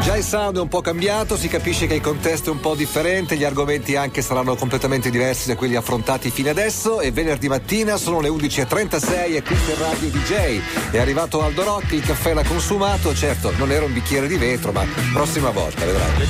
Già 0.00 0.16
il 0.16 0.22
sound 0.22 0.56
è 0.56 0.60
un 0.60 0.68
po' 0.68 0.80
cambiato, 0.80 1.36
si 1.36 1.48
capisce 1.48 1.86
che 1.86 1.94
il 1.94 2.00
contesto 2.00 2.50
è 2.50 2.52
un 2.52 2.60
po' 2.60 2.74
differente, 2.74 3.36
gli 3.36 3.44
argomenti 3.44 3.96
anche 3.96 4.22
saranno 4.22 4.54
completamente 4.54 5.10
diversi 5.10 5.48
da 5.48 5.56
quelli 5.56 5.74
affrontati 5.74 6.30
fino 6.30 6.48
adesso 6.50 7.00
e 7.00 7.10
venerdì 7.10 7.48
mattina 7.48 7.96
sono 7.96 8.20
le 8.20 8.28
11.36 8.28 9.36
e 9.36 9.42
questo 9.42 9.72
è 9.72 9.76
Radio 9.76 10.08
DJ. 10.08 10.60
È 10.90 10.98
arrivato 10.98 11.42
Aldo 11.42 11.64
Rock, 11.64 11.92
il 11.92 12.02
caffè 12.02 12.32
l'ha 12.32 12.44
consumato, 12.44 13.14
certo 13.14 13.52
non 13.56 13.70
era 13.70 13.84
un 13.84 13.92
bicchiere 13.92 14.28
di 14.28 14.36
vetro, 14.36 14.72
ma 14.72 14.86
prossima 15.12 15.50
volta 15.50 15.84
vedrai. 15.84 16.26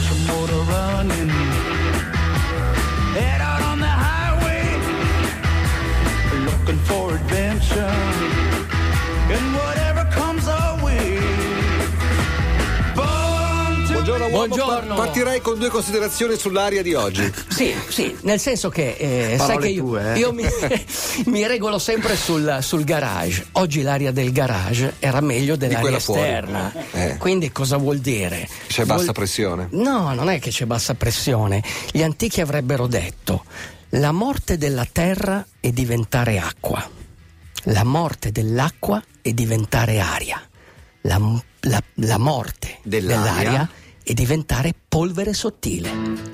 Buongiorno. 14.47 14.95
Partirei 14.95 15.41
con 15.41 15.59
due 15.59 15.69
considerazioni 15.69 16.37
sull'aria 16.37 16.81
di 16.83 16.95
oggi. 16.95 17.29
Sì, 17.49 17.75
sì, 17.89 18.17
nel 18.23 18.39
senso 18.39 18.69
che 18.69 18.97
eh, 19.33 19.37
sai 19.37 19.59
che 19.59 19.69
io, 19.69 19.83
tue, 19.85 20.15
eh. 20.15 20.19
io 20.19 20.33
mi, 20.33 20.45
mi 21.27 21.45
regolo 21.47 21.79
sempre 21.81 22.15
sul, 22.17 22.59
sul 22.63 22.85
garage. 22.85 23.47
Oggi 23.53 23.83
l'aria 23.83 24.13
del 24.13 24.31
garage 24.31 24.95
era 25.01 25.21
meglio 25.21 25.57
dell'aria 25.57 25.97
esterna. 25.97 26.73
Eh. 26.93 27.17
Quindi 27.19 27.51
cosa 27.51 27.77
vuol 27.79 27.99
dire? 27.99 28.49
C'è 28.69 28.85
Vuol- 28.85 28.99
bassa 28.99 29.13
pressione. 29.13 29.69
No, 29.73 30.15
non 30.15 30.31
è 30.31 30.39
che 30.39 30.51
c'è 30.51 30.67
bassa 30.67 30.95
pressione. 30.95 31.61
Gli 31.91 32.03
antichi 32.03 32.41
avrebbero 32.41 32.87
detto: 32.87 33.45
la 33.91 34.13
morte 34.13 34.57
della 34.57 34.87
terra 34.91 35.45
è 35.59 35.71
diventare 35.73 36.39
acqua, 36.39 36.89
la 37.65 37.85
morte 37.85 38.31
dell'acqua 38.31 39.03
è 39.21 39.33
diventare 39.33 39.99
aria, 39.99 40.41
la, 41.03 41.21
la- 41.63 41.83
la 41.95 42.19
morte 42.19 42.79
Dell'aria? 42.85 43.17
dell'aria 43.41 43.71
è 44.09 44.15
diventare 44.15 44.73
polvere 44.89 45.35
sottile. 45.35 45.91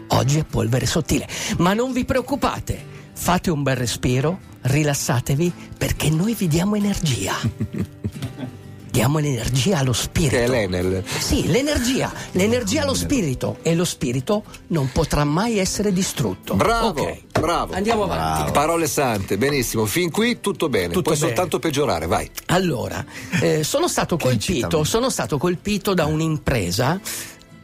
Oggi 0.08 0.38
è 0.38 0.44
polvere 0.44 0.86
sottile. 0.86 1.26
Ma 1.58 1.74
non 1.74 1.92
vi 1.92 2.04
preoccupate, 2.04 2.80
fate 3.12 3.50
un 3.50 3.64
bel 3.64 3.74
respiro, 3.76 4.38
rilassatevi 4.62 5.52
perché 5.76 6.08
noi 6.08 6.34
vi 6.34 6.46
diamo 6.46 6.76
energia. 6.76 7.34
Diamo 8.94 9.18
l'energia 9.18 9.78
allo 9.78 9.92
spirito. 9.92 10.36
Che 10.36 10.44
è 10.44 10.46
l'Enel. 10.46 11.02
Sì, 11.04 11.48
l'energia, 11.48 12.12
l'energia 12.30 12.82
allo 12.82 12.94
spirito 12.94 13.58
e 13.62 13.74
lo 13.74 13.84
spirito 13.84 14.44
non 14.68 14.88
potrà 14.92 15.24
mai 15.24 15.58
essere 15.58 15.92
distrutto. 15.92 16.54
Bravo, 16.54 17.02
Ok. 17.02 17.22
bravo. 17.40 17.74
Andiamo 17.74 18.04
avanti. 18.04 18.52
Parole 18.52 18.86
sante, 18.86 19.36
benissimo. 19.36 19.84
Fin 19.86 20.12
qui 20.12 20.38
tutto 20.38 20.68
bene. 20.68 20.92
Tutto 20.92 21.10
Puoi 21.10 21.16
bene. 21.16 21.26
soltanto 21.26 21.58
peggiorare, 21.58 22.06
vai. 22.06 22.30
Allora, 22.46 23.04
eh, 23.40 23.64
sono 23.64 23.88
stato 23.88 24.16
colpito, 24.16 24.84
sono 24.84 25.10
stato 25.10 25.38
colpito 25.38 25.92
da 25.92 26.04
un'impresa 26.06 27.00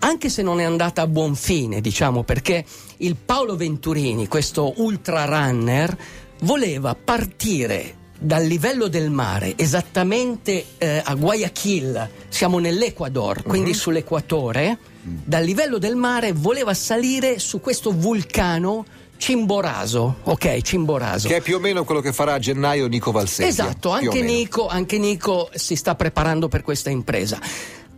anche 0.00 0.28
se 0.28 0.42
non 0.42 0.60
è 0.60 0.64
andata 0.64 1.02
a 1.02 1.06
buon 1.06 1.34
fine, 1.34 1.80
diciamo, 1.80 2.22
perché 2.22 2.64
il 2.98 3.16
Paolo 3.16 3.56
Venturini, 3.56 4.28
questo 4.28 4.74
ultra 4.76 5.24
runner, 5.24 5.96
voleva 6.40 6.94
partire 6.94 7.96
dal 8.18 8.44
livello 8.44 8.88
del 8.88 9.10
mare, 9.10 9.54
esattamente 9.56 10.64
eh, 10.76 11.00
a 11.02 11.14
Guayaquil, 11.14 12.10
siamo 12.28 12.58
nell'Ecuador, 12.58 13.42
quindi 13.42 13.72
sull'equatore, 13.72 14.78
dal 15.02 15.44
livello 15.44 15.78
del 15.78 15.96
mare 15.96 16.32
voleva 16.32 16.74
salire 16.74 17.38
su 17.38 17.60
questo 17.60 17.92
vulcano 17.92 18.84
Cimboraso, 19.16 20.16
ok, 20.22 20.62
Cimboraso. 20.62 21.28
Che 21.28 21.36
è 21.36 21.40
più 21.42 21.56
o 21.56 21.60
meno 21.60 21.84
quello 21.84 22.00
che 22.00 22.10
farà 22.10 22.34
a 22.34 22.38
gennaio 22.38 22.86
Nico 22.86 23.10
Valsecchia. 23.10 23.48
Esatto, 23.48 23.90
anche. 23.90 24.22
Nico, 24.22 24.66
anche 24.66 24.96
Nico 24.96 25.50
si 25.52 25.76
sta 25.76 25.94
preparando 25.94 26.48
per 26.48 26.62
questa 26.62 26.88
impresa. 26.88 27.38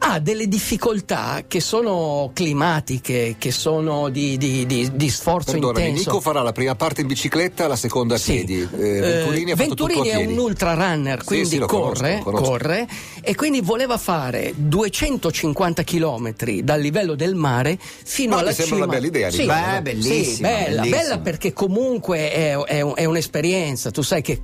Ha 0.05 0.19
delle 0.19 0.49
difficoltà 0.49 1.45
che 1.47 1.61
sono 1.61 2.33
climatiche, 2.35 3.37
che 3.39 3.53
sono 3.53 4.09
di, 4.09 4.37
di- 4.37 4.67
di- 4.67 4.91
di 4.95 5.09
sforzo 5.09 5.53
Perdonami, 5.53 5.87
intenso. 5.89 6.11
Nico 6.11 6.21
farà 6.21 6.43
la 6.43 6.51
prima 6.53 6.75
parte 6.75 7.03
in 7.03 7.07
bicicletta, 7.07 7.69
la 7.69 7.77
seconda 7.77 8.17
a 8.17 8.19
Sì. 8.19 8.33
piedi. 8.45 8.61
Eh, 8.63 9.01
Venturini 9.01 9.51
Eh, 9.53 9.55
Venturini 9.55 10.09
è 10.09 10.17
un 10.17 10.37
ultra 10.39 10.75
runner, 10.75 11.21
Sì, 11.21 11.27
quindi 11.27 11.49
sì, 11.49 11.57
lo 11.59 11.67
corre, 11.67 12.19
conosco, 12.19 12.23
conosco. 12.25 12.51
corre 12.51 12.89
e 13.23 13.35
quindi 13.37 13.61
voleva 13.61 13.97
fare 13.97 14.53
250 14.57 15.85
km 15.85 16.35
dal 16.63 16.81
livello 16.81 17.15
del 17.15 17.37
mare 17.37 17.79
fino 17.81 18.35
Ma 18.35 18.41
alla 18.41 18.49
mi 18.51 18.55
sembra 18.57 18.75
cima. 18.75 18.87
una 18.87 18.95
bella 18.95 19.07
idea, 19.07 19.31
Sì, 19.31 19.47
Beh, 19.47 19.55
sì, 19.77 19.81
bellissima, 19.83 20.49
bella, 20.49 20.81
bellissima. 20.83 20.97
bella 21.03 21.19
perché 21.21 21.53
comunque 21.53 22.33
è, 22.33 22.57
è 22.57 22.81
è 22.85 23.05
un'esperienza. 23.05 23.91
Tu 23.93 24.03
sai 24.03 24.21
che 24.21 24.41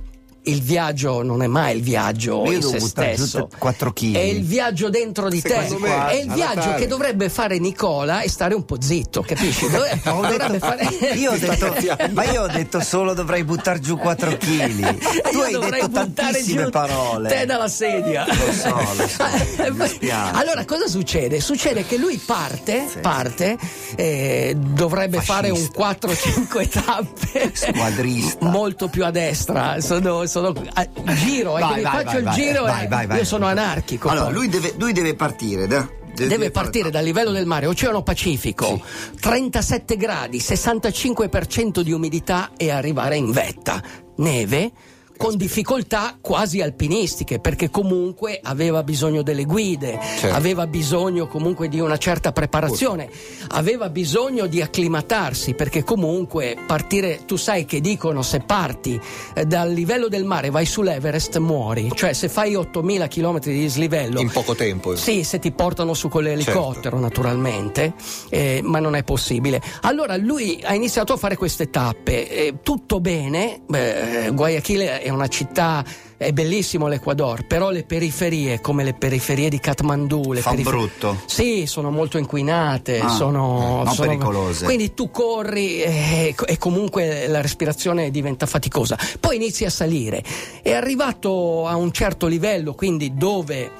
il 0.49 0.61
viaggio 0.61 1.23
non 1.23 1.41
è 1.41 1.47
mai 1.47 1.75
il 1.77 1.81
viaggio 1.83 2.43
Io 2.45 2.51
in 2.53 2.61
se 2.63 2.79
stesso. 2.79 3.49
4 3.57 3.93
chili. 3.93 4.13
È 4.15 4.19
il 4.19 4.43
viaggio 4.43 4.89
dentro 4.89 5.29
di 5.29 5.39
Secondo 5.39 5.75
te. 5.75 5.79
me, 5.81 6.07
è 6.09 6.15
il 6.15 6.31
viaggio 6.31 6.73
che 6.75 6.87
dovrebbe 6.87 7.29
fare 7.29 7.59
Nicola 7.59 8.21
e 8.21 8.29
stare 8.29 8.53
un 8.53 8.65
po' 8.65 8.81
zitto, 8.81 9.21
capisci? 9.21 9.67
Dove- 9.71 9.99
Ho 10.05 10.25
detto- 10.27 10.57
fare... 10.59 10.83
io 11.15 11.31
ho 11.31 11.37
detto, 11.37 11.75
ma 12.13 12.23
io 12.25 12.43
ho 12.43 12.47
detto 12.47 12.79
solo 12.81 13.13
dovrei 13.13 13.43
buttare 13.43 13.79
giù 13.79 13.97
4 13.97 14.37
kg. 14.37 14.97
Tu 15.29 15.37
hai 15.39 15.51
detto 15.71 15.89
tantissime 15.89 16.63
giù 16.63 16.69
parole. 16.69 17.29
Te 17.29 17.45
dalla 17.45 17.67
sedia. 17.67 18.25
Lo 18.27 18.51
so, 18.51 18.69
lo 18.97 19.07
so, 19.07 19.23
allora, 20.33 20.65
cosa 20.65 20.87
succede? 20.87 21.39
Succede 21.39 21.85
che 21.85 21.97
lui 21.97 22.17
parte, 22.17 22.85
Sì. 22.91 22.99
parte, 22.99 23.57
eh, 23.95 24.55
dovrebbe 24.57 25.21
fare 25.21 25.49
un 25.49 25.57
Fascista. 25.57 26.07
4-5 26.07 26.69
tappe. 26.69 27.51
Squadrista. 27.53 28.45
Molto 28.49 28.87
più 28.87 29.05
a 29.05 29.11
destra. 29.11 29.79
Sono, 29.81 30.25
sono 30.25 30.38
a- 30.47 30.87
giro, 31.13 31.51
Vai, 31.53 31.63
quindi 31.63 31.81
vai, 31.83 31.91
faccio 31.91 32.05
vai, 32.05 32.17
il 32.17 32.23
vai, 32.23 32.33
giro 32.33 32.63
vai, 32.63 32.85
e 32.85 32.87
vai, 32.87 33.07
vai. 33.07 33.17
io 33.17 33.25
sono 33.25 33.45
anarchico. 33.45 34.09
Allora, 34.09 34.29
lui 34.29 34.47
deve, 34.49 34.73
lui 34.77 34.91
deve 34.93 35.15
partire, 35.15 35.67
da- 35.67 35.87
deve, 36.13 36.27
Deve 36.29 36.51
partire 36.51 36.89
dal 36.89 37.03
livello 37.03 37.31
del 37.31 37.45
mare, 37.45 37.65
Oceano 37.67 38.01
Pacifico, 38.03 38.81
37 39.19 39.95
gradi, 39.95 40.39
65% 40.39 41.81
di 41.81 41.91
umidità 41.91 42.51
e 42.57 42.71
arrivare 42.71 43.15
in 43.15 43.31
vetta. 43.31 43.81
Neve 44.17 44.71
con 45.19 45.35
difficoltà 45.35 46.15
quasi 46.21 46.61
alpinistiche, 46.61 47.39
perché 47.39 47.69
comunque 47.69 48.39
aveva 48.41 48.83
bisogno 48.83 49.21
delle 49.21 49.43
guide, 49.43 49.99
Certo. 50.17 50.33
aveva 50.33 50.65
bisogno 50.65 51.27
comunque 51.27 51.67
di 51.67 51.81
una 51.81 51.97
certa 51.97 52.31
preparazione, 52.31 53.09
aveva 53.49 53.89
bisogno 53.89 54.45
di 54.47 54.61
acclimatarsi, 54.61 55.55
perché 55.55 55.83
comunque 55.83 56.55
partire, 56.65 57.25
tu 57.25 57.35
sai 57.35 57.65
che 57.65 57.81
dicono 57.81 58.21
se 58.21 58.39
parti 58.39 58.97
eh, 59.33 59.43
dal 59.43 59.69
livello 59.73 60.07
del 60.07 60.23
mare 60.23 60.51
vai 60.51 60.65
sull'Everest 60.65 61.35
muori, 61.39 61.91
cioè 61.93 62.13
se 62.13 62.29
fai 62.29 62.55
8000 62.55 63.07
km 63.09 63.39
di 63.39 63.59
dislivello 63.59 64.21
In 64.21 64.31
poco 64.31 64.55
tempo. 64.55 64.95
sì, 64.95 65.25
se 65.25 65.37
ti 65.39 65.51
portano 65.51 65.93
su 65.95 66.07
con 66.07 66.23
l'elicottero, 66.23 66.97
naturalmente, 66.97 67.93
eh, 68.29 68.61
ma 68.63 68.79
non 68.79 68.95
è 68.95 69.03
possibile. 69.03 69.61
Allora 69.81 70.15
lui 70.15 70.61
ha 70.63 70.73
iniziato 70.73 71.11
a 71.11 71.17
fare 71.17 71.35
queste 71.35 71.69
tappe, 71.69 72.29
eh, 72.29 72.53
tutto 72.63 73.01
bene. 73.01 73.63
eh, 73.69 74.31
Guayaquil 74.33 75.07
è 75.09 75.11
una 75.11 75.27
città. 75.27 75.83
È 76.19 76.33
bellissimo 76.33 76.87
l'Ecuador, 76.87 77.45
però 77.45 77.69
le 77.69 77.83
periferie, 77.83 78.59
come 78.59 78.83
le 78.83 78.93
periferie 78.93 79.47
di 79.47 79.57
Kathmandu, 79.59 80.33
le 80.33 80.41
Fa 80.41 80.49
perifer- 80.49 80.75
brutto. 80.75 81.21
Sì, 81.25 81.65
sono 81.65 81.91
molto 81.91 82.17
inquinate, 82.17 82.99
Ah, 82.99 83.07
sono, 83.07 83.79
eh, 83.81 83.83
non 83.85 83.93
sono- 83.93 84.07
pericolose. 84.09 84.65
Quindi 84.65 84.93
tu 84.93 85.11
corri 85.11 85.81
e, 85.81 86.35
e 86.45 86.57
comunque 86.57 87.27
la 87.27 87.39
respirazione 87.39 88.11
diventa 88.11 88.45
faticosa. 88.45 88.97
Poi 89.19 89.37
inizi 89.37 89.63
a 89.63 89.69
salire. 89.69 90.21
È 90.61 90.73
arrivato 90.73 91.65
a 91.67 91.77
un 91.77 91.91
certo 91.93 92.27
livello, 92.27 92.73
quindi 92.73 93.13
dove 93.15 93.71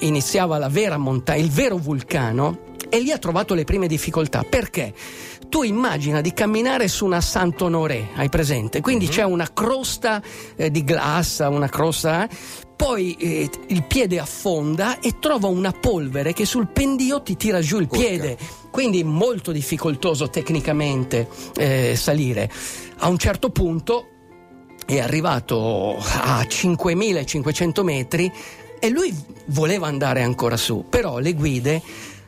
iniziava 0.00 0.58
la 0.58 0.68
vera 0.68 0.98
montagna, 0.98 1.42
il 1.42 1.50
vero 1.50 1.76
vulcano, 1.78 2.58
e 2.90 3.00
lì 3.00 3.10
ha 3.10 3.18
trovato 3.18 3.54
le 3.54 3.64
prime 3.64 3.86
difficoltà. 3.88 4.44
Perché? 4.48 4.92
Tu 5.48 5.62
immagina 5.62 6.20
di 6.20 6.32
camminare 6.32 6.88
su 6.88 7.04
una 7.04 7.20
Saint-Honoré, 7.20 8.08
hai 8.16 8.28
presente? 8.28 8.80
Quindi 8.80 9.08
c'è 9.08 9.22
una 9.22 9.48
crosta 9.52 10.20
eh, 10.56 10.70
di 10.70 10.84
glassa, 10.84 11.48
una 11.48 11.68
crosta. 11.68 12.24
eh, 12.24 12.28
poi 12.76 13.14
eh, 13.14 13.48
il 13.68 13.84
piede 13.84 14.18
affonda 14.18 15.00
e 15.00 15.18
trova 15.18 15.48
una 15.48 15.72
polvere 15.72 16.34
che 16.34 16.44
sul 16.44 16.68
pendio 16.68 17.22
ti 17.22 17.36
tira 17.36 17.60
giù 17.60 17.78
il 17.78 17.86
Urca. 17.88 17.96
piede. 17.96 18.36
Quindi 18.70 19.02
molto 19.02 19.52
difficoltoso 19.52 20.28
tecnicamente 20.28 21.28
eh, 21.56 21.94
salire. 21.96 22.50
A 22.98 23.08
un 23.08 23.16
certo 23.16 23.48
punto 23.50 24.08
è 24.84 24.98
arrivato 24.98 25.96
a 25.98 26.44
5500 26.46 27.82
metri 27.82 28.30
e 28.78 28.88
lui 28.90 29.14
voleva 29.46 29.86
andare 29.86 30.22
ancora 30.22 30.58
su, 30.58 30.84
però 30.88 31.18
le 31.18 31.32
guide. 31.32 31.82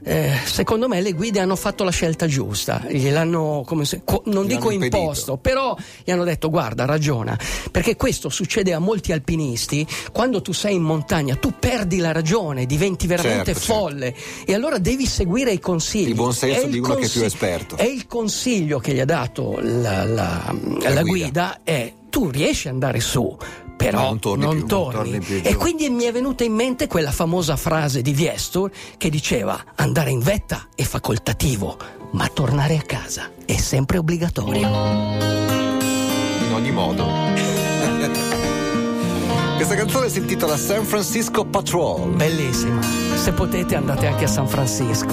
Eh, 0.04 0.32
secondo 0.44 0.88
me 0.88 1.00
le 1.00 1.12
guide 1.12 1.40
hanno 1.40 1.56
fatto 1.56 1.84
la 1.84 1.90
scelta 1.90 2.26
giusta, 2.26 2.82
gliel'hanno 2.88 3.62
come 3.66 3.84
se- 3.84 4.02
co- 4.04 4.22
non 4.26 4.44
Gli 4.44 4.48
dico 4.48 4.70
imposto, 4.70 5.36
però 5.36 5.76
gli 6.04 6.10
hanno 6.10 6.24
detto 6.24 6.50
guarda 6.50 6.84
ragiona, 6.84 7.36
perché 7.70 7.96
questo 7.96 8.28
succede 8.28 8.72
a 8.72 8.78
molti 8.78 9.12
alpinisti, 9.12 9.86
quando 10.12 10.40
tu 10.42 10.52
sei 10.52 10.76
in 10.76 10.82
montagna 10.82 11.34
tu 11.36 11.52
perdi 11.58 11.98
la 11.98 12.12
ragione, 12.12 12.66
diventi 12.66 13.06
veramente 13.06 13.52
Certo, 13.54 13.60
certo. 13.60 13.74
folle 13.74 14.14
e 14.46 14.54
allora 14.54 14.78
devi 14.78 15.06
seguire 15.06 15.50
i 15.52 15.58
consigli. 15.60 16.08
Il 16.08 16.14
buon 16.14 16.32
senso 16.32 16.66
di 16.66 16.78
uno 16.78 16.94
che 16.94 17.06
è 17.06 17.08
più 17.08 17.22
esperto. 17.22 17.76
È 17.76 17.84
il 17.84 18.06
consiglio 18.06 18.78
che 18.78 18.92
gli 18.94 19.00
ha 19.00 19.04
dato 19.04 19.58
la, 19.60 20.04
la- 20.04 20.54
la 20.54 21.02
guida. 21.02 21.02
guida 21.02 21.60
è 21.64 21.92
tu 22.08 22.30
riesci 22.30 22.68
ad 22.68 22.74
andare 22.74 23.00
su, 23.00 23.36
però 23.78 24.02
non 24.02 24.19
torni 24.19 24.44
non 24.44 24.56
più, 24.56 24.66
torni. 24.66 25.10
non 25.10 25.20
torni 25.20 25.20
più 25.20 25.40
e 25.42 25.54
quindi 25.54 25.88
mi 25.88 26.02
è 26.02 26.12
venuta 26.12 26.42
in 26.42 26.52
mente 26.52 26.88
quella 26.88 27.12
famosa 27.12 27.56
frase 27.56 28.02
di 28.02 28.12
Viestur 28.12 28.70
che 28.98 29.08
diceva 29.08 29.64
andare 29.76 30.10
in 30.10 30.19
vetta 30.19 30.66
è 30.75 30.82
facoltativo, 30.82 31.78
ma 32.10 32.26
tornare 32.26 32.76
a 32.76 32.82
casa 32.82 33.30
è 33.46 33.56
sempre 33.56 33.98
obbligatorio. 33.98 34.66
in 34.66 36.50
ogni 36.52 36.72
modo. 36.72 37.06
Questa 39.56 39.75
canzone 39.75 40.08
si 40.08 40.19
intitola 40.19 40.56
San 40.56 40.84
Francisco 40.84 41.44
Patrol. 41.44 42.14
Bellissima. 42.14 42.80
Se 42.82 43.32
potete 43.32 43.76
andate 43.76 44.06
anche 44.06 44.25
a 44.25 44.28
San 44.28 44.48
Francisco. 44.48 45.12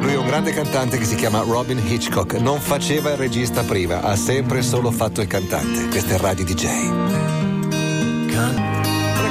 Lui 0.00 0.12
è 0.12 0.16
un 0.16 0.26
grande 0.26 0.52
cantante 0.52 0.96
che 0.96 1.04
si 1.04 1.14
chiama 1.14 1.40
Robin 1.40 1.78
Hitchcock. 1.78 2.34
Non 2.34 2.58
faceva 2.58 3.10
il 3.10 3.16
regista 3.16 3.62
prima, 3.62 4.00
ha 4.00 4.16
sempre 4.16 4.62
solo 4.62 4.90
fatto 4.90 5.20
il 5.20 5.26
cantante. 5.26 5.88
Questa 5.88 6.14
è 6.14 6.18
Radio 6.18 6.44
DJ. 6.44 7.29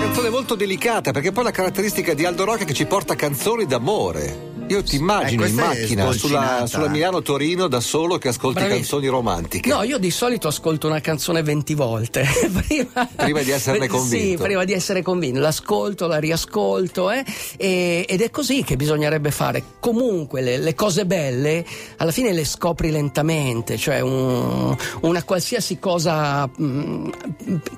Canzone 0.09 0.31
molto 0.31 0.55
delicata 0.55 1.11
perché 1.11 1.31
poi 1.31 1.43
la 1.43 1.51
caratteristica 1.51 2.15
di 2.15 2.25
Aldo 2.25 2.43
Rock 2.43 2.61
è 2.61 2.65
che 2.65 2.73
ci 2.73 2.87
porta 2.87 3.13
canzoni 3.13 3.67
d'amore. 3.67 4.48
Io 4.69 4.83
ti 4.83 4.97
immagino 4.97 5.43
Eh, 5.45 5.49
in 5.49 5.55
macchina 5.55 6.11
sulla, 6.11 6.65
sulla 6.67 6.87
Milano-Torino 6.89 7.67
da 7.67 7.79
solo 7.79 8.17
che 8.19 8.27
ascolti 8.27 8.59
Bravi. 8.59 8.75
canzoni 8.75 9.07
romantiche. 9.07 9.67
No, 9.67 9.81
io 9.81 9.97
di 9.97 10.11
solito 10.11 10.47
ascolto 10.47 10.85
una 10.87 11.01
canzone 11.01 11.41
20 11.41 11.73
volte. 11.73 12.23
prima, 12.67 13.09
Prima 13.15 13.41
di 13.41 13.49
esserne 13.49 13.85
Sì, 13.87 13.87
convinto. 13.87 14.43
prima 14.43 14.63
di 14.65 14.73
essere 14.73 15.01
convinto. 15.01 15.39
L'ascolto, 15.39 16.05
la 16.05 16.17
riascolto, 16.19 17.09
eh, 17.09 17.25
e- 17.57 18.05
ed 18.07 18.21
è 18.21 18.29
così 18.29 18.63
che 18.63 18.75
bisognerebbe 18.75 19.31
fare. 19.31 19.63
Comunque 19.79 20.41
le, 20.41 20.57
le 20.59 20.75
cose 20.75 21.07
belle 21.07 21.65
alla 21.97 22.11
fine 22.11 22.31
le 22.31 22.45
scopri 22.45 22.91
lentamente, 22.91 23.75
cioè 23.75 24.01
un- 24.01 24.75
una 25.01 25.23
qualsiasi 25.23 25.79
cosa. 25.79 26.47
mh, 26.47 27.09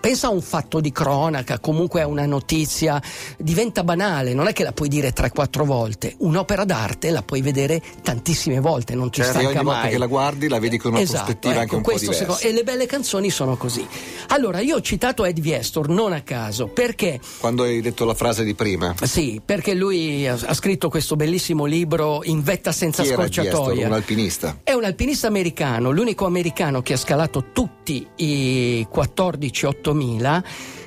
pensa 0.01 0.27
a 0.27 0.31
un 0.31 0.41
fatto 0.41 0.81
di 0.81 0.91
cronaca, 0.91 1.57
comunque 1.59 2.01
a 2.01 2.07
una 2.07 2.25
notizia, 2.25 3.01
diventa 3.37 3.85
banale, 3.85 4.33
non 4.33 4.47
è 4.47 4.53
che 4.53 4.63
la 4.63 4.73
puoi 4.73 4.89
dire 4.89 5.13
3-4 5.13 5.63
volte. 5.63 6.15
Un'opera 6.17 6.65
d'arte 6.65 6.79
la 7.11 7.21
puoi 7.21 7.41
vedere 7.41 7.81
tantissime 8.01 8.59
volte, 8.59 8.95
non 8.95 9.09
ti 9.09 9.21
Certo, 9.21 9.37
e 9.37 9.41
stanca 9.41 9.57
ogni 9.59 9.65
volta 9.65 9.81
mai. 9.81 9.89
che 9.91 9.97
la 9.97 10.05
guardi 10.07 10.47
la 10.47 10.59
vedi 10.59 10.77
con 10.77 10.91
una 10.91 11.01
Esatto, 11.01 11.23
prospettiva 11.23 11.53
anche 11.53 11.65
ecco, 11.65 11.75
un 11.77 11.81
po' 11.81 11.97
diversa. 11.97 12.19
secondo- 12.19 12.41
e 12.41 12.51
le 12.51 12.63
belle 12.63 12.85
canzoni 12.85 13.29
sono 13.29 13.55
così. 13.57 13.85
Allora, 14.29 14.59
io 14.59 14.75
ho 14.77 14.81
citato 14.81 15.25
Ed 15.25 15.39
Viestor 15.39 15.89
non 15.89 16.13
a 16.13 16.21
caso, 16.21 16.67
perché 16.67 17.19
Quando 17.39 17.63
hai 17.63 17.81
detto 17.81 18.05
la 18.05 18.13
frase 18.13 18.43
di 18.43 18.53
prima. 18.55 18.95
sì, 19.03 19.41
perché 19.43 19.73
lui 19.73 20.27
ha, 20.27 20.37
ha 20.45 20.53
scritto 20.53 20.89
questo 20.89 21.15
bellissimo 21.15 21.65
libro 21.65 22.21
In 22.23 22.41
vetta 22.43 22.71
senza 22.71 23.03
Chi 23.03 23.09
era 23.09 23.23
Viestor? 23.23 23.45
scorciatoia. 23.45 23.87
Un 23.87 23.93
alpinista. 23.93 24.59
È 24.63 24.71
un 24.73 24.83
alpinista 24.83 25.27
americano, 25.27 25.91
l'unico 25.91 26.25
americano 26.25 26.81
che 26.81 26.93
ha 26.93 26.97
scalato 26.97 27.45
tutti 27.81 28.07
i 28.17 28.85
14 28.89 29.65
8000 29.65 30.43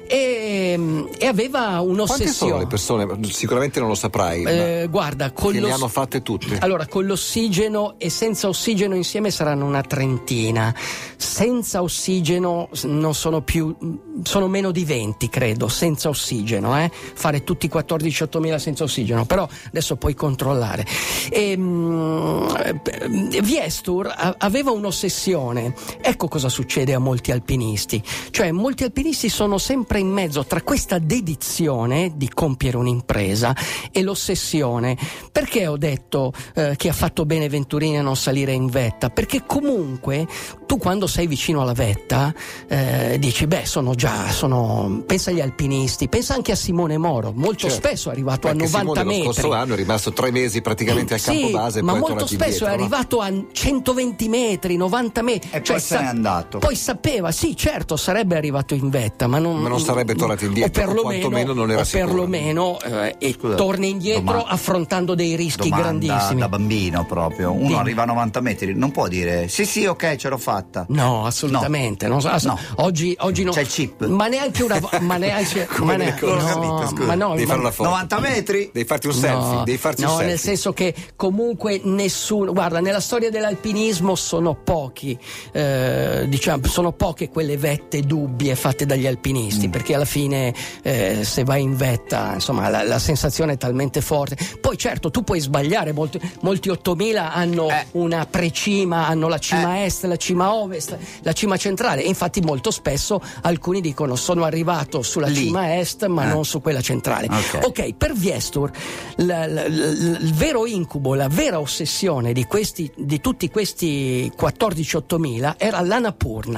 e, 0.06 1.06
e 1.19 1.26
aveva 1.26 1.61
Quante 1.61 1.75
sono 1.76 1.93
un'ossessione. 1.93 2.58
le 2.58 2.67
persone? 2.67 3.19
Sicuramente 3.31 3.81
non 3.81 3.88
lo 3.88 3.94
saprai. 3.94 4.44
Eh, 4.44 4.87
guarda, 4.91 5.32
con 5.32 5.52
le 5.52 5.70
hanno 5.70 5.88
fatte 5.88 6.23
tutte. 6.23 6.58
allora, 6.58 6.87
con 6.87 7.06
l'ossigeno 7.06 7.94
e 7.99 8.11
senza 8.11 8.49
ossigeno 8.49 8.94
insieme 8.94 9.31
saranno 9.31 9.64
una 9.64 9.82
trentina. 9.82 10.75
Senza 11.17 11.82
ossigeno 11.82 12.69
non 12.82 13.14
sono 13.14 13.43
più, 13.43 13.75
sono 14.23 14.47
meno 14.47 14.70
di 14.70 14.85
20, 14.85 15.29
credo, 15.29 15.69
senza 15.69 16.11
ossigeno, 16.11 16.79
eh? 16.79 16.90
Fare 16.93 17.43
tutti 17.43 17.67
i 17.67 17.70
14-8000 17.73 18.56
senza 18.56 18.85
ossigeno, 18.85 19.25
però 19.25 19.49
adesso 19.67 19.97
puoi 19.97 20.14
controllare. 20.14 20.85
E, 21.31 21.56
mm, 21.56 22.47
eh, 22.56 23.40
Viestur 23.40 24.12
aveva 24.38 24.70
un'ossessione. 24.70 25.75
Ecco 26.00 26.29
cosa 26.29 26.49
succede 26.49 26.83
a 26.92 26.98
molti 26.98 27.31
alpinisti. 27.32 28.02
Cioè, 28.31 28.50
molti 28.52 28.84
alpinisti 28.84 29.28
sono 29.28 29.58
sempre 29.58 29.98
in 30.00 30.08
mezzo 30.08 30.44
tra 30.44 30.60
questa 30.62 30.98
dedizione 30.98 32.12
di 32.16 32.28
compiere 32.28 32.76
un'impresa 32.76 33.54
e 33.90 34.02
l'ossessione. 34.02 34.96
Perché 35.32 35.66
ho 35.66 35.76
detto 35.76 36.32
eh, 36.54 36.75
che 36.76 36.88
ha 36.88 36.92
fatto 36.92 37.25
bene 37.25 37.48
Venturini 37.48 37.98
a 37.98 38.02
non 38.02 38.16
salire 38.16 38.52
in 38.52 38.66
vetta? 38.66 39.10
Perché 39.10 39.44
comunque 39.46 40.26
tu 40.66 40.78
quando 40.78 41.06
sei 41.06 41.26
vicino 41.26 41.60
alla 41.62 41.72
vetta 41.72 42.32
eh, 42.69 43.16
dici, 43.19 43.46
beh, 43.46 43.64
sono 43.66 43.94
già, 43.94 44.30
sono... 44.30 45.02
pensa 45.06 45.30
agli 45.30 45.40
alpinisti, 45.40 46.08
pensa 46.08 46.34
anche 46.34 46.52
a 46.52 46.56
Simone 46.56 46.98
Moro, 46.98 47.32
molto 47.34 47.69
Certo. 47.69 47.76
spesso 47.88 48.08
è 48.08 48.12
arrivato 48.12 48.48
Perché 48.48 48.64
a 48.64 48.66
90 48.66 48.78
Simone 48.78 49.04
metri. 49.04 49.26
lo 49.26 49.32
scorso 49.32 49.52
anno 49.52 49.72
è 49.75 49.76
rimasto 49.76 50.12
tre 50.12 50.30
mesi 50.30 50.60
praticamente 50.60 51.14
al 51.14 51.20
Sì, 51.20 51.40
campo 51.40 51.50
base 51.50 51.78
e 51.78 51.82
ma 51.82 51.94
molto 51.94 52.26
spesso 52.26 52.34
indietro, 52.42 52.66
è 52.66 52.69
no? 52.69 52.75
arrivato 52.75 53.20
a 53.20 53.32
120 53.52 54.28
metri, 54.28 54.76
90 54.76 55.22
metri. 55.22 55.48
E 55.52 55.60
poi 55.60 55.80
se 55.80 55.98
n'è 55.98 56.04
andato. 56.06 56.58
Poi 56.58 56.74
sapeva, 56.75 57.31
sì, 57.32 57.56
certo, 57.56 57.97
sarebbe 57.97 58.37
arrivato 58.37 58.75
in 58.75 58.88
vetta, 58.91 59.26
ma 59.26 59.38
non, 59.38 59.56
Ma 59.61 59.69
non 59.69 59.81
sarebbe 59.81 60.15
tornato 60.15 60.44
indietro, 60.44 60.82
O 60.82 60.85
o 60.85 60.87
perlomeno, 60.87 61.21
quantomeno 61.29 61.53
non 61.53 61.71
era 61.71 61.81
o 61.82 61.85
perlomeno 61.91 62.81
eh, 62.81 63.17
e 63.19 63.32
Scusa, 63.38 63.55
torna 63.55 63.87
indietro 63.87 64.23
domanda- 64.25 64.49
affrontando 64.49 65.15
dei 65.15 65.37
rischi 65.37 65.69
grandissimi. 65.69 66.41
da 66.41 66.49
bambino 66.49 67.05
proprio. 67.06 67.53
Uno 67.53 67.67
Dimmi. 67.69 67.79
arriva 67.79 68.03
a 68.03 68.06
90 68.06 68.41
metri, 68.41 68.75
non 68.75 68.91
può 68.91 69.09
dire 69.09 69.49
sì, 69.49 69.65
sì, 69.65 69.85
ok, 69.87 70.17
ce 70.17 70.29
l'ho 70.29 70.38
fatta. 70.38 70.85
No, 70.88 71.25
assolutamente. 71.26 72.06
non 72.09 72.21
so- 72.21 72.29
ass- 72.29 72.44
No. 72.44 72.59
Oggi, 72.76 73.15
oggi 73.21 73.43
no. 73.44 73.53
C'è 73.53 73.61
il 73.62 73.69
chip. 73.69 74.06
Ma 74.06 74.26
neanche 74.26 74.62
una 74.62 74.79
vo- 74.79 74.91
ma 75.00 75.17
neanche, 75.17 75.67
Come 75.75 75.97
ma 75.97 76.05
ne- 76.05 76.19
no, 76.21 76.29
Non 76.35 76.44
capito, 76.44 76.87
scusa. 76.88 77.05
ma 77.06 77.15
no, 77.15 77.29
Devi 77.31 77.43
ma- 77.43 77.49
fare 77.49 77.61
una 77.61 77.71
foto. 77.71 77.88
90 77.88 78.21
metri? 78.21 78.71
Devi 78.73 78.87
farti 78.87 79.06
un 79.06 79.12
selfie, 79.15 79.62
devi 79.65 79.79
farti 79.79 80.03
no, 80.03 80.09
un 80.09 80.12
selfie. 80.15 80.31
nel 80.32 80.38
senso 80.41 80.73
che 80.73 80.94
comunque 81.17 81.81
nessuno, 81.85 82.53
guarda, 82.53 82.81
nella 82.81 83.00
storia 83.00 83.31
dell'alpinismo 83.31 84.15
sono 84.15 84.55
pochi, 84.55 85.19
eh, 85.53 86.25
diciamo, 86.29 86.63
sono 86.64 86.93
poche 86.93 87.28
quelle 87.28 87.56
vette 87.56 88.00
dubbie 88.02 88.55
fatte 88.56 88.87
dagli 88.87 89.02
Mm. 89.05 89.08
alpinisti, 89.08 89.69
perché 89.69 89.94
alla 89.94 90.05
fine 90.05 90.52
eh, 90.82 91.20
se 91.25 91.44
vai 91.44 91.62
in 91.62 91.76
vetta, 91.76 92.32
insomma, 92.34 92.69
la, 92.69 92.82
la 92.82 92.99
sensazione 92.99 93.52
è 93.52 93.56
talmente 93.56 94.00
forte. 94.00 94.37
Poi 94.61 94.76
certo, 94.78 95.11
tu 95.11 95.22
puoi 95.22 95.40
sbagliare, 95.40 95.93
molti, 95.93 96.20
molti 96.40 96.69
8000 96.70 97.32
hanno 97.32 97.69
Eh. 97.69 97.87
una 97.93 98.26
precima, 98.26 99.06
hanno 99.06 99.28
la 99.28 99.38
cima 99.38 99.84
est, 99.84 100.05
la 100.05 100.16
cima 100.16 100.55
ovest, 100.55 100.96
la 101.22 101.32
cima 101.32 101.56
centrale, 101.56 102.02
e 102.02 102.08
infatti 102.08 102.40
molto 102.40 102.70
spesso 102.70 103.20
alcuni 103.43 103.81
dicono 103.81 104.16
sono 104.16 104.44
arrivato 104.44 105.02
sulla 105.02 105.26
Lì. 105.26 105.46
cima 105.46 105.76
est 105.78 106.06
ma 106.06 106.25
Eh. 106.25 106.28
non 106.28 106.44
su 106.44 106.61
quella 106.61 106.81
centrale. 106.81 107.28
Ok. 107.62 107.94
Per 107.94 108.12
Viestur 108.14 108.70
la- 109.16 109.46
la- 109.46 109.64
il 109.64 110.32
vero 110.34 110.66
incubo, 110.66 111.14
la 111.14 111.28
vera 111.28 111.61
ossessione 111.61 112.32
di, 112.32 112.44
questi, 112.44 112.90
di 112.96 113.20
tutti 113.20 113.50
questi 113.50 114.32
14-8000 114.37 115.55
era 115.58 115.81
l'Anapurna. 115.81 116.53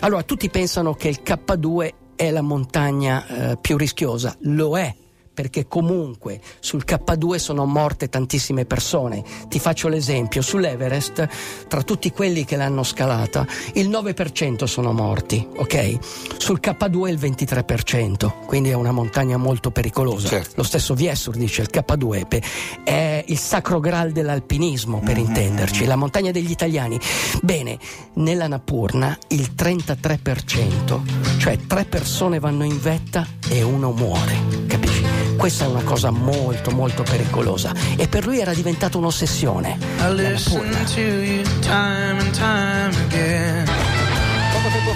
Allora, 0.00 0.22
tutti 0.22 0.48
pensano 0.50 0.94
che 0.94 1.08
il 1.08 1.20
K2 1.24 1.94
è 2.16 2.30
la 2.30 2.42
montagna 2.42 3.26
eh, 3.26 3.56
più 3.60 3.76
rischiosa, 3.76 4.36
lo 4.40 4.78
è. 4.78 4.94
Perché 5.34 5.66
comunque 5.66 6.40
sul 6.60 6.84
K2 6.86 7.36
sono 7.36 7.64
morte 7.66 8.08
tantissime 8.08 8.64
persone. 8.64 9.22
Ti 9.48 9.58
faccio 9.58 9.88
l'esempio: 9.88 10.40
sull'Everest, 10.40 11.28
tra 11.66 11.82
tutti 11.82 12.12
quelli 12.12 12.44
che 12.44 12.54
l'hanno 12.56 12.84
scalata, 12.84 13.44
il 13.74 13.90
9% 13.90 14.64
sono 14.64 14.92
morti, 14.92 15.46
ok? 15.56 15.98
Sul 16.38 16.60
K2 16.62 17.08
il 17.08 17.18
23%, 17.18 18.46
quindi 18.46 18.70
è 18.70 18.74
una 18.74 18.92
montagna 18.92 19.36
molto 19.36 19.72
pericolosa. 19.72 20.28
Certo. 20.28 20.52
Lo 20.54 20.62
stesso 20.62 20.94
Viessur 20.94 21.34
dice 21.34 21.62
il 21.62 21.70
K2 21.72 22.82
è 22.84 23.24
il 23.26 23.38
sacro 23.38 23.80
graal 23.80 24.12
dell'alpinismo, 24.12 25.00
per 25.00 25.18
intenderci, 25.18 25.84
la 25.84 25.96
montagna 25.96 26.30
degli 26.30 26.50
italiani. 26.50 26.98
Bene, 27.42 27.78
nella 28.14 28.46
Napurna 28.46 29.18
il 29.28 29.50
33%, 29.56 31.38
cioè 31.38 31.58
tre 31.66 31.84
persone 31.86 32.38
vanno 32.38 32.62
in 32.64 32.80
vetta 32.80 33.26
e 33.48 33.62
uno 33.62 33.90
muore, 33.90 34.38
capisci? 34.68 35.13
Questa 35.44 35.66
è 35.66 35.68
una 35.68 35.82
cosa 35.82 36.10
molto 36.10 36.70
molto 36.70 37.02
pericolosa 37.02 37.74
e 37.98 38.08
per 38.08 38.24
lui 38.24 38.40
era 38.40 38.54
diventata 38.54 38.96
un'ossessione. 38.96 39.76
I 39.98 40.14
listen 40.14 40.70
to 40.94 41.00
you 41.00 41.42
time 41.60 42.18
and 42.18 42.30
time 42.32 42.96
again. 43.04 43.53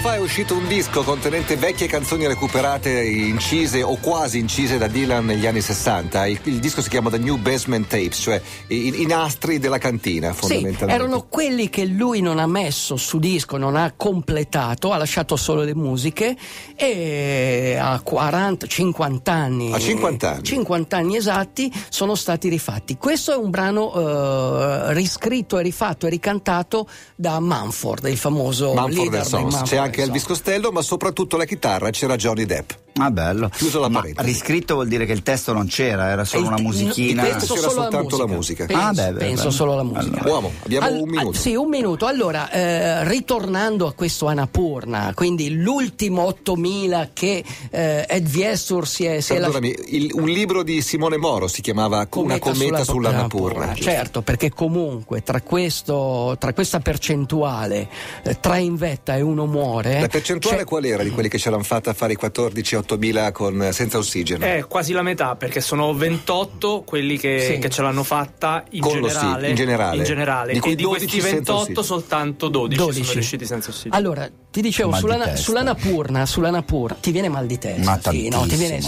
Fa 0.08 0.14
è 0.14 0.20
uscito 0.20 0.54
un 0.54 0.66
disco 0.66 1.02
contenente 1.02 1.56
vecchie 1.56 1.86
canzoni 1.86 2.26
recuperate, 2.26 3.02
incise 3.02 3.82
o 3.82 3.98
quasi 4.00 4.38
incise 4.38 4.78
da 4.78 4.86
Dylan 4.86 5.26
negli 5.26 5.46
anni 5.46 5.60
60. 5.60 6.26
Il, 6.26 6.40
il 6.44 6.60
disco 6.60 6.80
si 6.80 6.88
chiama 6.88 7.10
The 7.10 7.18
New 7.18 7.36
Basement 7.36 7.86
Tapes, 7.86 8.18
cioè 8.18 8.40
i, 8.68 9.02
i 9.02 9.04
nastri 9.06 9.58
della 9.58 9.76
cantina, 9.76 10.32
Sì, 10.32 10.38
fondamentalmente. 10.38 10.94
erano 10.94 11.26
quelli 11.28 11.68
che 11.68 11.84
lui 11.84 12.22
non 12.22 12.38
ha 12.38 12.46
messo 12.46 12.96
su 12.96 13.18
disco, 13.18 13.58
non 13.58 13.76
ha 13.76 13.92
completato, 13.94 14.92
ha 14.92 14.96
lasciato 14.96 15.36
solo 15.36 15.62
le 15.62 15.74
musiche 15.74 16.34
e 16.74 17.76
a 17.78 18.00
40, 18.00 18.66
50 18.66 19.30
anni. 19.30 19.74
A 19.74 19.78
50 19.78 20.30
anni. 20.30 20.42
50 20.42 20.96
anni 20.96 21.16
esatti 21.16 21.70
sono 21.90 22.14
stati 22.14 22.48
rifatti. 22.48 22.96
Questo 22.96 23.34
è 23.34 23.36
un 23.36 23.50
brano 23.50 23.92
eh, 23.92 24.94
riscritto 24.94 25.58
e 25.58 25.62
rifatto 25.62 26.06
e 26.06 26.08
ricantato 26.08 26.88
da 27.14 27.38
Manford, 27.40 28.06
il 28.06 28.16
famoso 28.16 28.72
Manford 28.72 28.94
leader 28.94 29.26
Sons. 29.26 29.60
C'è 29.64 29.76
anche 29.76 29.96
Elvis. 30.08 30.24
Costello, 30.24 30.72
ma 30.72 30.82
soprattutto 30.82 31.36
la 31.36 31.44
chitarra 31.44 31.90
c'era 31.90 32.16
Johnny 32.16 32.44
Depp. 32.44 32.87
Ah, 32.98 33.10
bello. 33.10 33.48
Chiuso 33.50 33.80
la 33.80 33.88
Ma 33.88 34.00
parentesi. 34.00 34.26
riscritto 34.28 34.74
vuol 34.74 34.88
dire 34.88 35.06
che 35.06 35.12
il 35.12 35.22
testo 35.22 35.52
non 35.52 35.66
c'era, 35.66 36.08
era 36.08 36.24
solo 36.24 36.42
Il- 36.44 36.48
una 36.52 36.60
musichina. 36.60 37.26
il 37.26 37.32
testo 37.34 37.54
C'era 37.54 37.68
solo 37.68 37.82
soltanto 37.82 38.16
la 38.16 38.26
musica. 38.26 38.66
Penso, 38.66 38.82
Ah, 38.82 38.92
beh, 38.92 39.12
beh, 39.12 39.18
penso 39.18 39.44
beh. 39.48 39.50
solo 39.50 39.72
alla 39.72 39.82
musica. 39.82 40.28
Uomo, 40.28 40.52
abbiamo 40.64 40.86
Al- 40.86 40.94
un 41.00 41.08
minuto. 41.08 41.28
ah, 41.36 41.40
sì, 41.40 41.54
un 41.54 41.68
minuto. 41.68 42.06
Allora, 42.06 42.50
eh, 42.50 43.08
ritornando 43.08 43.86
a 43.86 43.92
questo 43.92 44.26
Annapurna, 44.26 45.12
quindi 45.14 45.54
l'ultimo 45.54 46.22
8000 46.24 47.10
che 47.12 47.44
eh, 47.70 48.06
Ed 48.08 48.26
Viestur 48.28 48.86
si 48.86 49.04
è, 49.04 49.20
si 49.20 49.32
è 49.32 49.36
Perdonami, 49.36 49.74
il- 49.88 50.10
un 50.14 50.28
libro 50.28 50.62
di 50.62 50.80
Simone 50.82 51.16
Moro 51.16 51.46
si 51.48 51.60
chiamava 51.62 52.06
Una 52.14 52.38
cometa 52.38 52.84
sulla 52.84 53.10
Napurna. 53.10 53.74
Certo, 53.74 54.22
perché 54.22 54.50
comunque 54.50 55.22
tra, 55.22 55.40
questo, 55.40 56.36
tra 56.38 56.52
questa 56.52 56.80
percentuale, 56.80 57.88
eh, 58.22 58.38
tre 58.40 58.60
in 58.60 58.76
vetta 58.76 59.16
e 59.16 59.20
uno 59.20 59.46
muore. 59.46 60.00
La 60.00 60.08
percentuale 60.08 60.64
qual 60.64 60.84
era 60.84 61.02
di 61.02 61.10
quelli 61.10 61.28
che 61.28 61.38
ce 61.38 61.50
l'hanno 61.50 61.62
fatta 61.62 61.90
a 61.90 61.94
fare 61.94 62.12
i 62.12 62.16
14 62.16 62.74
8000 62.94 63.32
con, 63.32 63.68
senza 63.72 63.98
ossigeno? 63.98 64.44
È 64.44 64.64
quasi 64.66 64.92
la 64.92 65.02
metà 65.02 65.36
perché 65.36 65.60
sono 65.60 65.92
28 65.94 66.82
quelli 66.86 67.18
che, 67.18 67.52
Sì. 67.54 67.58
che 67.58 67.68
ce 67.68 67.82
l'hanno 67.82 68.02
fatta 68.02 68.64
in 68.70 68.80
generale, 68.82 69.48
in 69.50 69.54
generale. 69.54 69.96
in 69.98 70.04
generale. 70.04 70.52
Di 70.54 70.60
cui 70.60 70.72
e 70.72 70.74
di 70.76 70.82
12 70.82 71.06
questi 71.06 71.20
senza 71.20 71.52
28 71.52 71.60
ossigeno. 71.80 71.82
soltanto 71.82 72.48
12, 72.48 72.76
12. 72.80 73.02
sono 73.02 73.14
riusciti 73.14 73.44
senza 73.46 73.70
ossigeno. 73.70 73.94
Allora, 73.96 74.28
ti 74.50 74.60
dicevo, 74.62 74.90
Mal 74.90 75.00
di 75.02 75.06
sulla, 75.08 75.24
testa. 75.24 75.36
sulla 75.36 75.62
Napurna, 75.62 76.26
sulla 76.26 76.50
Napurna, 76.50 76.96
ti 77.00 77.10
viene 77.10 77.28
mal 77.28 77.46
di 77.46 77.58
testa. 77.58 77.82
Ma 77.82 78.00
sì, 78.10 78.28
no, 78.28 78.46
ti 78.46 78.56
viene- 78.56 78.80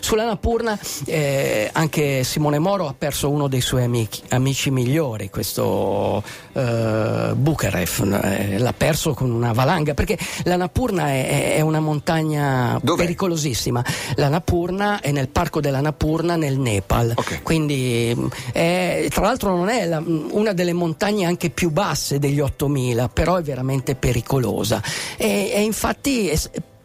sulla 0.00 0.24
Napurna 0.24 0.78
eh, 1.04 1.70
anche 1.72 2.24
Simone 2.24 2.58
Moro 2.58 2.88
ha 2.88 2.94
perso 2.96 3.30
uno 3.30 3.46
dei 3.48 3.60
suoi 3.60 3.84
amici, 3.84 4.22
amici 4.30 4.70
migliori, 4.70 5.30
questo 5.30 6.22
eh, 6.52 7.32
Bukarev, 7.34 8.20
eh, 8.22 8.58
l'ha 8.58 8.72
perso 8.72 9.14
con 9.14 9.30
una 9.30 9.52
valanga, 9.52 9.94
perché 9.94 10.18
la 10.44 10.56
Napurna 10.56 11.08
è, 11.08 11.54
è 11.56 11.60
una 11.60 11.80
montagna 11.80 12.78
Dov'è? 12.82 13.04
Pericolosissima. 13.36 13.84
La 14.16 14.28
Napurna 14.28 15.00
è 15.00 15.12
nel 15.12 15.28
parco 15.28 15.60
della 15.60 15.80
Napurna 15.80 16.36
nel 16.36 16.58
Nepal, 16.58 17.12
Ok. 17.14 17.42
quindi 17.42 18.16
è- 18.52 19.06
tra 19.10 19.22
l'altro 19.26 19.54
non 19.54 19.68
è 19.68 19.86
la- 19.86 20.02
una 20.06 20.52
delle 20.52 20.72
montagne 20.72 21.26
anche 21.26 21.50
più 21.50 21.70
basse 21.70 22.18
degli 22.18 22.40
8000, 22.40 23.08
però 23.08 23.36
è 23.36 23.42
veramente 23.42 23.94
pericolosa. 23.94 24.82
E, 25.16 25.50
e 25.54 25.62
infatti 25.62 26.28
è 26.28 26.38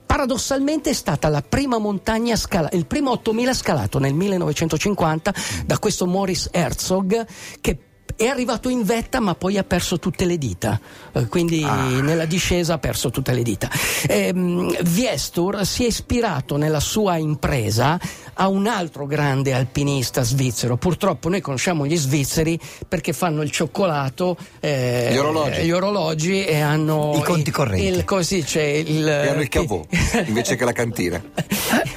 paradossalmente 0.05 0.89
è 0.89 0.93
stata 0.93 1.29
la 1.29 1.41
prima 1.41 1.77
montagna 1.77 2.35
scala- 2.35 2.69
il 2.73 2.85
primo 2.85 3.11
8000 3.11 3.53
scalato 3.53 3.97
nel 3.97 4.13
1950 4.13 5.33
da 5.65 5.79
questo 5.79 6.05
Morris 6.05 6.49
Herzog 6.51 7.25
che 7.61 7.77
è 8.25 8.27
arrivato 8.27 8.69
in 8.69 8.83
vetta 8.83 9.19
ma 9.19 9.35
poi 9.35 9.57
ha 9.57 9.63
perso 9.63 9.99
tutte 9.99 10.25
le 10.25 10.37
dita, 10.37 10.79
Eh, 11.13 11.27
quindi 11.27 11.61
nella 11.63 12.25
discesa 12.25 12.75
ha 12.75 12.77
perso 12.77 13.09
tutte 13.09 13.33
le 13.33 13.43
dita. 13.43 13.69
Ehm, 14.07 14.75
Viestur 14.83 15.65
si 15.65 15.83
è 15.83 15.87
ispirato 15.87 16.57
nella 16.57 16.79
sua 16.79 17.17
impresa 17.17 17.99
a 18.33 18.47
un 18.47 18.67
altro 18.67 19.05
grande 19.05 19.53
alpinista 19.53 20.23
svizzero. 20.23 20.77
Purtroppo 20.77 21.29
noi 21.29 21.41
conosciamo 21.41 21.85
gli 21.85 21.95
svizzeri 21.97 22.59
perché 22.87 23.13
fanno 23.13 23.41
il 23.41 23.51
cioccolato, 23.51 24.37
eh, 24.59 25.09
Gli 25.11 25.17
orologi. 25.17 25.61
gli 25.61 25.71
orologi 25.71 26.45
e 26.45 26.59
hanno 26.61 27.13
I 27.17 27.21
conti 27.23 27.51
correnti. 27.51 27.85
il- 27.85 28.05
si 28.21 28.35
dice, 28.35 28.61
il, 28.61 29.07
E 29.07 29.27
hanno 29.29 29.41
il 29.41 29.49
cavò 29.49 29.83
invece 30.25 30.55
che 30.55 30.63
la 30.65 30.71
cantina. 30.73 31.21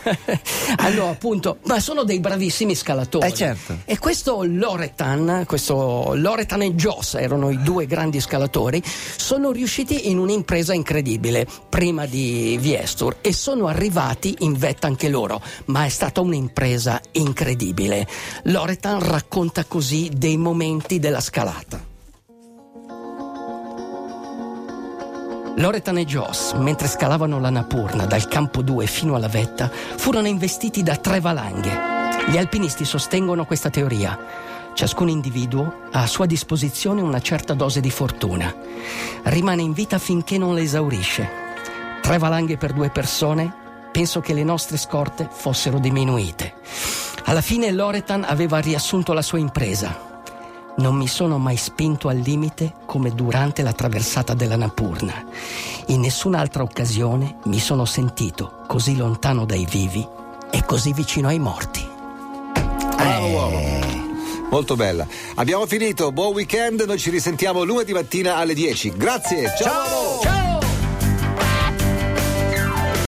hanno 0.77 1.09
appunto, 1.09 1.59
ma 1.65 1.81
sono 1.81 2.05
dei 2.05 2.21
bravissimi 2.21 2.75
scalatori. 2.75 3.27
Eh, 3.27 3.35
certo. 3.35 3.79
E 3.85 3.99
questo 3.99 4.43
Loretan, 4.45 5.45
questo 5.47 6.14
Loretan 6.15 6.63
e 6.63 6.75
Joss 6.75 7.15
erano 7.15 7.51
i 7.51 7.63
due 7.63 7.87
grandi 7.87 8.21
scalatori, 8.21 8.83
sono 8.85 9.51
riusciti 9.51 10.11
in 10.11 10.19
un'impresa 10.19 10.73
incredibile 10.73 11.47
prima 11.69 12.07
di 12.07 12.57
Viestur 12.61 13.17
e 13.21 13.33
sono 13.33 13.67
arrivati 13.67 14.37
in 14.41 14.55
vetta 14.55 14.87
anche 14.87 15.09
loro, 15.09 15.41
ma 15.67 15.85
è 15.85 15.89
stata 15.89 16.21
un'impresa 16.21 17.01
incredibile. 17.13 18.07
Loretan 18.45 19.01
racconta 19.01 19.65
così 19.65 20.11
dei 20.15 20.37
momenti 20.37 20.99
della 20.99 21.21
scalata. 21.21 21.93
Loretan 25.57 25.99
e 25.99 26.05
Joss, 26.05 26.55
mentre 26.55 26.89
scalavano 26.89 27.39
la 27.39 27.51
Napurna 27.51 28.07
dal 28.07 28.27
campo 28.27 28.61
2 28.61 28.87
fino 28.87 29.15
alla 29.15 29.29
vetta, 29.29 29.71
furono 29.71 30.27
investiti 30.27 30.83
da 30.83 30.97
tre 30.97 31.21
valanghe. 31.21 31.71
Gli 32.27 32.37
alpinisti 32.37 32.85
sostengono 32.85 33.45
questa 33.45 33.71
teoria. 33.71 34.19
Ciascun 34.75 35.09
individuo 35.09 35.83
ha 35.93 36.03
a 36.03 36.07
sua 36.07 36.27
disposizione 36.27 37.01
una 37.01 37.21
certa 37.21 37.55
dose 37.55 37.81
di 37.81 37.91
fortuna. 37.91 38.53
Rimane 39.23 39.63
in 39.63 39.73
vita 39.73 39.99
finché 39.99 40.37
non 40.37 40.55
le 40.55 40.63
esaurisce. 40.63 41.43
Tre 42.03 42.19
valanghe 42.19 42.57
per 42.57 42.73
due 42.73 42.91
persone, 42.91 43.53
penso 43.93 44.21
che 44.21 44.35
le 44.35 44.43
nostre 44.43 44.77
scorte 44.77 45.29
fossero 45.31 45.79
diminuite. 45.79 46.55
Alla 47.27 47.41
fine 47.41 47.71
Loretan 47.71 48.25
aveva 48.25 48.59
riassunto 48.59 49.13
la 49.13 49.23
sua 49.23 49.39
impresa. 49.39 50.13
Non 50.77 50.97
mi 50.97 51.07
sono 51.07 51.39
mai 51.39 51.57
spinto 51.57 52.09
al 52.09 52.19
limite 52.19 52.75
come 52.85 53.11
durante 53.11 53.63
la 53.63 53.73
traversata 53.73 54.35
della 54.35 54.57
Napurna. 54.57 55.25
In 55.87 56.01
nessun'altra 56.01 56.65
occasione 56.65 57.37
mi 57.45 57.61
sono 57.61 57.85
sentito 57.85 58.65
così 58.67 58.97
lontano 58.97 59.45
dai 59.45 59.67
vivi 59.71 60.05
e 60.51 60.65
così 60.65 60.93
vicino 60.93 61.29
ai 61.29 61.39
morti. 61.39 61.89
Bravo 62.97 63.27
uomo. 63.29 63.84
Molto 64.51 64.77
bella. 64.77 65.07
Abbiamo 65.37 65.67
finito, 65.67 66.13
buon 66.13 66.33
weekend, 66.33 66.83
noi 66.83 66.99
ci 66.99 67.11
risentiamo 67.11 67.65
lunedì 67.65 67.93
mattina 67.93 68.37
alle 68.37 68.55
10. 68.55 68.93
Grazie, 68.97 69.53
ciao! 69.59 69.94